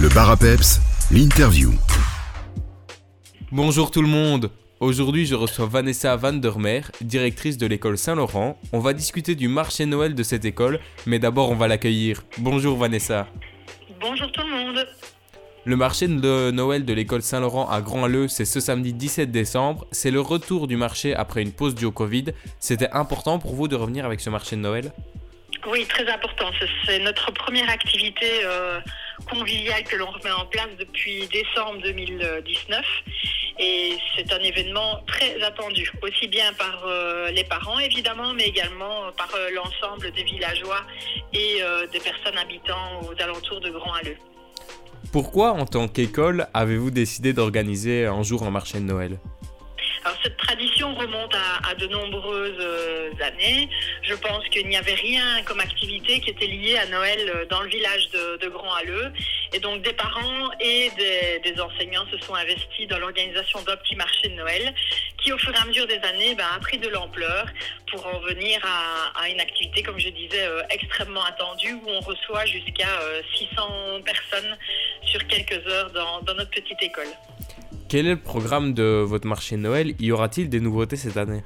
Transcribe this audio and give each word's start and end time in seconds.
Le 0.00 0.08
bar 0.08 0.30
à 0.30 0.36
peps, 0.36 0.80
l'interview. 1.10 1.72
Bonjour 3.52 3.90
tout 3.90 4.02
le 4.02 4.08
monde 4.08 4.50
Aujourd'hui, 4.80 5.24
je 5.24 5.34
reçois 5.34 5.66
Vanessa 5.66 6.16
Van 6.16 6.32
der 6.32 6.58
Meer, 6.58 6.90
directrice 7.00 7.56
de 7.56 7.66
l'école 7.66 7.96
Saint-Laurent. 7.96 8.58
On 8.72 8.80
va 8.80 8.92
discuter 8.92 9.34
du 9.34 9.48
marché 9.48 9.86
Noël 9.86 10.14
de 10.14 10.22
cette 10.22 10.44
école, 10.44 10.80
mais 11.06 11.18
d'abord 11.18 11.50
on 11.50 11.54
va 11.54 11.68
l'accueillir. 11.68 12.22
Bonjour 12.38 12.76
Vanessa. 12.76 13.26
Bonjour 14.00 14.30
tout 14.32 14.42
le 14.42 14.50
monde. 14.50 14.86
Le 15.64 15.76
marché 15.76 16.06
de 16.08 16.50
Noël 16.50 16.84
de 16.84 16.92
l'école 16.92 17.22
Saint-Laurent 17.22 17.70
à 17.70 17.80
Grand-Alleux, 17.80 18.28
c'est 18.28 18.44
ce 18.44 18.60
samedi 18.60 18.92
17 18.92 19.30
décembre. 19.30 19.86
C'est 19.92 20.10
le 20.10 20.20
retour 20.20 20.66
du 20.66 20.76
marché 20.76 21.14
après 21.14 21.40
une 21.40 21.52
pause 21.52 21.74
due 21.74 21.86
au 21.86 21.92
Covid. 21.92 22.26
C'était 22.60 22.90
important 22.90 23.38
pour 23.38 23.54
vous 23.54 23.68
de 23.68 23.76
revenir 23.76 24.04
avec 24.04 24.20
ce 24.20 24.28
marché 24.28 24.56
de 24.56 24.60
Noël? 24.60 24.92
Oui, 25.66 25.86
très 25.88 26.06
important. 26.12 26.50
C'est- 26.60 26.66
C'est 26.84 26.98
notre 26.98 27.32
première 27.32 27.70
activité 27.70 28.26
euh, 28.44 28.78
conviviale 29.28 29.84
que 29.84 29.96
l'on 29.96 30.10
remet 30.10 30.30
en 30.30 30.46
place 30.46 30.68
depuis 30.78 31.26
décembre 31.28 31.80
2019. 31.82 32.84
Et 33.58 33.96
c'est 34.16 34.32
un 34.32 34.40
événement 34.40 35.00
très 35.06 35.40
attendu, 35.42 35.90
aussi 36.02 36.26
bien 36.26 36.52
par 36.54 36.84
euh, 36.86 37.30
les 37.30 37.44
parents 37.44 37.78
évidemment, 37.78 38.34
mais 38.34 38.48
également 38.48 39.12
par 39.16 39.32
euh, 39.36 39.50
l'ensemble 39.50 40.10
des 40.10 40.24
villageois 40.24 40.80
et 41.32 41.62
euh, 41.62 41.86
des 41.86 42.00
personnes 42.00 42.36
habitant 42.36 43.02
aux 43.02 43.22
alentours 43.22 43.60
de 43.60 43.70
Grand-Alleux. 43.70 44.16
Pourquoi, 45.12 45.52
en 45.52 45.66
tant 45.66 45.86
qu'école, 45.86 46.48
avez-vous 46.52 46.90
décidé 46.90 47.32
d'organiser 47.32 48.06
un 48.06 48.24
jour 48.24 48.42
un 48.42 48.50
marché 48.50 48.78
de 48.78 48.84
Noël? 48.84 49.18
Cette 50.84 50.94
tradition 50.94 50.94
remonte 50.94 51.34
à, 51.34 51.70
à 51.70 51.74
de 51.74 51.86
nombreuses 51.86 52.56
euh, 52.58 53.10
années. 53.20 53.68
Je 54.02 54.14
pense 54.14 54.44
qu'il 54.50 54.68
n'y 54.68 54.76
avait 54.76 54.94
rien 54.94 55.42
comme 55.44 55.60
activité 55.60 56.20
qui 56.20 56.30
était 56.30 56.46
liée 56.46 56.76
à 56.76 56.86
Noël 56.86 57.18
euh, 57.34 57.46
dans 57.46 57.62
le 57.62 57.68
village 57.68 58.10
de, 58.10 58.48
Grand-Alleux. 58.48 59.12
Et 59.52 59.58
donc 59.58 59.82
des 59.82 59.92
parents 59.92 60.50
et 60.60 60.90
des, 60.96 61.60
enseignants 61.60 62.04
se 62.10 62.18
sont 62.18 62.34
investis 62.34 62.86
dans 62.88 62.98
l'organisation 62.98 63.62
d'un 63.62 63.76
petit 63.76 63.96
marché 63.96 64.28
de 64.28 64.34
Noël 64.34 64.74
qui 65.18 65.32
au 65.32 65.38
fur 65.38 65.52
et 65.54 65.56
à 65.56 65.64
mesure 65.64 65.86
des 65.86 65.98
années 66.00 66.34
ben, 66.34 66.44
a 66.54 66.58
pris 66.60 66.78
de 66.78 66.88
l'ampleur 66.88 67.46
pour 67.90 68.06
en 68.06 68.20
venir 68.20 68.60
à, 69.16 69.28
une 69.28 69.40
activité, 69.40 69.82
comme 69.82 69.98
je 69.98 70.10
disais, 70.10 70.46
euh, 70.46 70.62
extrêmement 70.70 71.24
attendue 71.24 71.72
où 71.72 71.88
on 71.88 72.00
reçoit 72.00 72.44
jusqu'à 72.44 73.00
euh, 73.00 73.22
600 73.36 74.02
personnes 74.04 74.56
sur 75.06 75.26
quelques 75.26 75.66
heures 75.66 75.90
dans 75.90 76.34
notre 76.34 76.50
petite 76.50 76.82
école. 76.82 77.08
Quel 77.88 78.06
est 78.06 78.10
le 78.10 78.20
programme 78.20 78.74
de 78.74 79.04
votre 79.06 79.26
marché 79.26 79.56
de 79.56 79.60
Noël? 79.60 79.94
Y 80.00 80.12
aura-t-il 80.12 80.48
des 80.48 80.60
nouveautés 80.60 80.96
cette 80.96 81.16
année? 81.16 81.42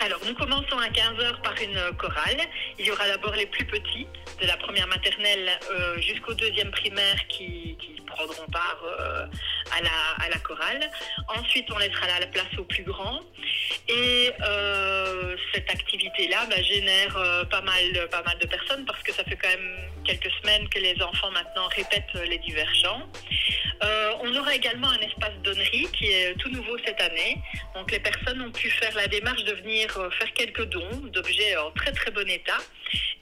Alors, 0.00 0.18
nous 0.26 0.34
commençons 0.34 0.78
à 0.78 0.88
15h 0.88 1.42
par 1.42 1.54
une 1.62 1.76
euh, 1.76 1.92
chorale. 1.92 2.40
Il 2.78 2.86
y 2.86 2.90
aura 2.90 3.06
d'abord 3.06 3.34
les 3.36 3.46
plus 3.46 3.64
petits, 3.64 4.08
de 4.40 4.46
la 4.48 4.56
première 4.56 4.88
maternelle 4.88 5.48
euh, 5.70 6.00
jusqu'au 6.00 6.34
deuxième 6.34 6.72
primaire, 6.72 7.16
qui, 7.28 7.76
prendront 8.06 8.46
part 8.52 8.82
euh, 8.84 9.26
à, 9.70 10.28
la, 10.28 10.38
chorale. 10.40 10.90
Ensuite, 11.28 11.66
on 11.72 11.78
laissera 11.78 12.06
la, 12.06 12.20
la 12.20 12.26
place 12.26 12.58
aux 12.58 12.64
plus 12.64 12.82
grands. 12.82 13.20
Et 13.88 14.30
euh, 14.42 14.71
activité-là 15.72 16.46
bah, 16.48 16.62
génère 16.62 17.16
euh, 17.16 17.44
pas, 17.44 17.60
mal, 17.62 18.08
pas 18.10 18.22
mal 18.22 18.38
de 18.38 18.46
personnes 18.46 18.84
parce 18.84 19.02
que 19.02 19.12
ça 19.12 19.24
fait 19.24 19.36
quand 19.36 19.48
même 19.48 19.76
quelques 20.04 20.30
semaines 20.40 20.68
que 20.68 20.78
les 20.78 21.00
enfants 21.02 21.30
maintenant 21.30 21.66
répètent 21.68 22.14
euh, 22.16 22.24
les 22.26 22.38
divers 22.38 22.74
chants. 22.74 23.08
Euh, 23.82 24.12
on 24.22 24.34
aura 24.36 24.54
également 24.54 24.88
un 24.90 24.98
espace 24.98 25.34
donnerie 25.42 25.88
qui 25.92 26.06
est 26.06 26.34
tout 26.38 26.48
nouveau 26.50 26.76
cette 26.84 27.00
année. 27.00 27.38
Donc 27.74 27.90
les 27.90 27.98
personnes 27.98 28.40
ont 28.42 28.52
pu 28.52 28.70
faire 28.70 28.94
la 28.94 29.08
démarche 29.08 29.44
de 29.44 29.52
venir 29.54 29.96
euh, 29.98 30.10
faire 30.10 30.32
quelques 30.34 30.68
dons 30.68 30.96
d'objets 31.12 31.56
en 31.56 31.70
très 31.72 31.92
très 31.92 32.10
bon 32.10 32.28
état. 32.28 32.58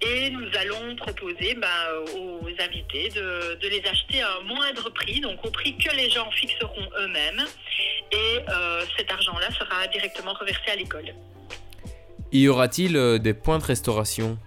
Et 0.02 0.30
nous 0.30 0.48
allons 0.58 0.96
proposer 0.96 1.54
bah, 1.54 1.92
aux 2.14 2.48
invités 2.58 3.08
de, 3.10 3.68
les 3.68 3.82
acheter 3.86 4.22
à 4.22 4.36
un 4.38 4.40
moindre 4.40 4.90
prix, 4.90 5.20
donc 5.20 5.44
au 5.44 5.50
prix 5.50 5.76
que 5.76 5.94
les 5.94 6.10
gens 6.10 6.30
fixeront 6.32 6.88
eux-mêmes. 6.98 7.44
Et 8.12 8.38
euh, 8.48 8.84
cet 8.96 9.10
argent-là 9.12 9.50
sera 9.52 9.86
directement 9.88 10.32
reversé 10.32 10.70
à 10.70 10.76
l'école. 10.76 11.14
Y 12.32 12.48
aura-t-il 12.48 12.96
euh, 12.96 13.18
des 13.18 13.34
points 13.34 13.58
de 13.58 13.64
restauration? 13.64 14.38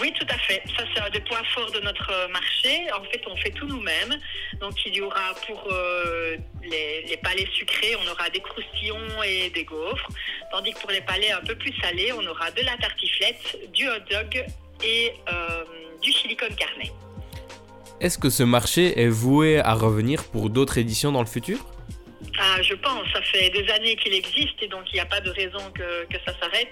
Oui, 0.00 0.12
tout 0.18 0.26
à 0.28 0.38
fait. 0.38 0.62
Ça, 0.76 0.84
c'est 0.92 1.00
un 1.00 1.10
des 1.10 1.20
points 1.20 1.44
forts 1.54 1.70
de 1.70 1.80
notre 1.80 2.10
euh, 2.10 2.28
marché. 2.28 2.90
En 2.98 3.04
fait, 3.04 3.20
on 3.26 3.36
fait 3.36 3.50
tout 3.50 3.66
nous-mêmes. 3.66 4.16
Donc, 4.60 4.72
il 4.86 4.96
y 4.96 5.00
aura 5.00 5.34
pour 5.46 5.68
euh, 5.70 6.36
les, 6.62 7.04
les 7.08 7.16
palais 7.18 7.46
sucrés, 7.54 7.94
on 7.96 8.10
aura 8.10 8.28
des 8.30 8.40
croustillons 8.40 9.22
et 9.22 9.50
des 9.50 9.64
gaufres. 9.64 10.08
Tandis 10.50 10.72
que 10.72 10.80
pour 10.80 10.90
les 10.90 11.02
palais 11.02 11.30
un 11.30 11.42
peu 11.42 11.54
plus 11.54 11.74
salés, 11.80 12.12
on 12.12 12.26
aura 12.26 12.50
de 12.50 12.62
la 12.62 12.76
tartiflette, 12.78 13.70
du 13.72 13.88
hot 13.88 14.04
dog 14.10 14.44
et 14.82 15.12
euh, 15.30 15.64
du 16.02 16.10
chili 16.10 16.36
con 16.36 16.46
carne. 16.56 16.88
Est-ce 18.00 18.18
que 18.18 18.30
ce 18.30 18.42
marché 18.42 19.00
est 19.00 19.08
voué 19.08 19.60
à 19.60 19.74
revenir 19.74 20.24
pour 20.24 20.50
d'autres 20.50 20.78
éditions 20.78 21.12
dans 21.12 21.20
le 21.20 21.28
futur? 21.28 21.58
Ah, 22.54 22.60
je 22.60 22.74
pense, 22.74 23.04
ça 23.14 23.22
fait 23.22 23.48
des 23.48 23.66
années 23.72 23.96
qu'il 23.96 24.12
existe 24.12 24.62
et 24.62 24.68
donc 24.68 24.82
il 24.92 24.94
n'y 24.94 25.00
a 25.00 25.06
pas 25.06 25.20
de 25.20 25.30
raison 25.30 25.70
que, 25.74 26.18
ça 26.26 26.34
s'arrête. 26.38 26.68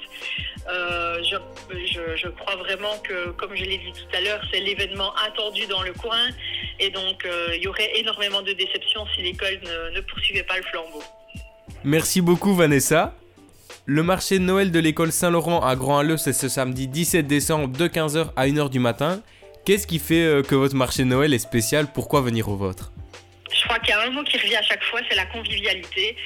Euh, 0.69 1.23
je, 1.23 2.29
crois 2.29 2.57
vraiment 2.57 2.99
que, 3.03 3.31
comme 3.31 3.57
je 3.57 3.65
l'ai 3.65 3.79
dit 3.79 3.93
tout 3.93 4.17
à 4.17 4.21
l'heure, 4.21 4.43
c'est 4.53 4.61
l'événement 4.61 5.15
attendu 5.27 5.67
dans 5.69 5.83
le 5.83 5.93
coin 5.95 6.29
et 6.79 6.91
donc 6.91 7.25
euh, 7.25 7.57
il 7.57 7.63
y 7.63 7.67
aurait 7.67 7.99
énormément 7.99 8.43
de 8.43 8.53
déceptions 8.53 9.07
si 9.15 9.23
l'école 9.23 9.59
ne, 9.63 9.97
ne 9.97 10.01
poursuivait 10.03 10.43
pas 10.43 10.59
le 10.59 10.65
flambeau. 10.65 11.03
Merci 11.83 12.21
beaucoup 12.21 12.55
Vanessa. 12.55 13.15
Le 13.87 14.03
marché 14.03 14.39
de 14.39 14.45
Noël 14.45 14.71
de 14.71 14.79
l'école 14.79 15.13
Saint-Laurent 15.13 15.65
à 15.67 15.77
Grand-Alleux, 15.77 16.19
c'est 16.19 16.35
ce 16.35 16.51
samedi 16.51 16.89
17 16.89 17.27
décembre 17.27 17.69
de 17.69 17.89
15h 17.89 18.33
à 18.37 18.47
1h 18.47 18.69
du 18.69 18.81
matin. 18.81 19.23
Qu'est-ce 19.65 19.87
qui 19.87 19.99
fait 19.99 20.25
euh, 20.25 20.43
que 20.43 20.55
votre 20.55 20.77
marché 20.77 21.05
de 21.05 21.09
Noël 21.09 21.33
est 21.33 21.39
spécial? 21.39 21.87
Pourquoi 21.93 22.21
venir 22.21 22.51
au 22.51 22.57
vôtre? 22.57 22.93
Crois 23.71 23.79
qu'il 23.85 23.95
y 23.95 23.97
a 23.97 24.01
un 24.01 24.11
mot 24.11 24.25
qui 24.25 24.37
revient 24.37 24.57
à 24.57 24.63
chaque 24.63 24.83
fois, 24.83 25.01
c'est 25.09 25.15
la 25.15 25.27
convivialité. 25.27 26.17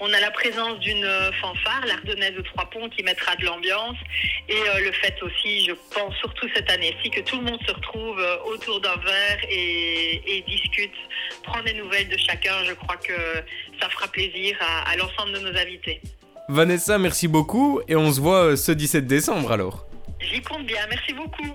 On 0.00 0.10
a 0.10 0.20
la 0.20 0.30
présence 0.30 0.78
d'une 0.78 1.04
euh, 1.04 1.30
fanfare, 1.32 1.84
l'Ardennaise 1.86 2.34
de 2.34 2.40
Trois-Ponts, 2.40 2.88
qui 2.88 3.02
mettra 3.02 3.36
de 3.36 3.44
l'ambiance. 3.44 3.96
Et 4.48 4.54
euh, 4.54 4.80
le 4.80 4.92
fait 4.92 5.14
aussi, 5.22 5.66
je 5.66 5.72
pense 5.94 6.14
surtout 6.16 6.48
cette 6.54 6.70
année-ci, 6.70 7.10
que 7.10 7.20
tout 7.20 7.36
le 7.36 7.42
monde 7.42 7.60
se 7.68 7.74
retrouve 7.74 8.18
euh, 8.18 8.36
autour 8.46 8.80
d'un 8.80 8.96
verre 8.96 9.38
et, 9.50 10.22
et 10.26 10.40
discute, 10.48 10.94
prend 11.42 11.62
des 11.62 11.74
nouvelles 11.74 12.08
de 12.08 12.16
chacun. 12.16 12.64
Je 12.64 12.72
crois 12.72 12.96
que 12.96 13.12
ça 13.82 13.90
fera 13.90 14.08
plaisir 14.08 14.56
à, 14.60 14.90
à 14.90 14.96
l'ensemble 14.96 15.32
de 15.32 15.40
nos 15.40 15.58
invités. 15.58 16.00
Vanessa, 16.48 16.96
merci 16.96 17.28
beaucoup 17.28 17.82
et 17.86 17.96
on 17.96 18.10
se 18.12 18.20
voit 18.20 18.56
ce 18.56 18.72
17 18.72 19.06
décembre 19.06 19.52
alors. 19.52 19.86
J'y 20.20 20.40
compte 20.40 20.64
bien. 20.64 20.86
Merci 20.88 21.12
beaucoup. 21.12 21.54